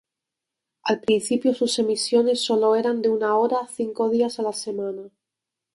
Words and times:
Al 0.83 0.99
principio 0.99 1.53
sus 1.53 1.77
emisiones 1.77 2.41
solo 2.43 2.75
eran 2.75 3.03
de 3.03 3.09
una 3.09 3.37
hora 3.37 3.67
cinco 3.67 4.09
días 4.09 4.39
a 4.39 4.41
la 4.41 4.51
semana. 4.53 5.11